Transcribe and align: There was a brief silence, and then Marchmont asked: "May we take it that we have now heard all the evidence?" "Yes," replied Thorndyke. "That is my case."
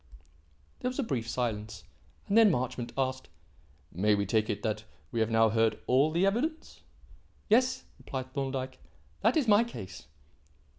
There 0.79 0.89
was 0.89 0.97
a 0.97 1.03
brief 1.03 1.29
silence, 1.29 1.83
and 2.27 2.35
then 2.35 2.49
Marchmont 2.49 2.91
asked: 2.97 3.29
"May 3.91 4.15
we 4.15 4.25
take 4.25 4.49
it 4.49 4.63
that 4.63 4.83
we 5.11 5.19
have 5.19 5.29
now 5.29 5.49
heard 5.49 5.77
all 5.85 6.09
the 6.09 6.25
evidence?" 6.25 6.81
"Yes," 7.49 7.83
replied 7.99 8.33
Thorndyke. 8.33 8.79
"That 9.21 9.37
is 9.37 9.47
my 9.47 9.63
case." 9.63 10.07